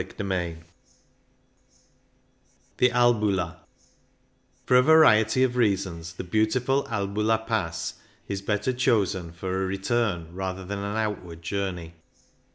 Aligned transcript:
CHAPTER 0.03 0.23
V 0.23 0.55
THE 2.77 2.89
ALBULA 2.91 3.59
For 4.65 4.75
a 4.77 4.81
variety 4.81 5.43
of 5.43 5.55
reasons 5.55 6.13
the 6.13 6.23
beautiful 6.23 6.85
Albula 6.85 7.45
Pass 7.45 7.99
is 8.27 8.41
better 8.41 8.73
chosen 8.73 9.31
for 9.31 9.61
a 9.61 9.67
return 9.67 10.33
rather 10.33 10.65
than 10.65 10.79
an 10.79 10.97
outward 10.97 11.43
journey. 11.43 11.93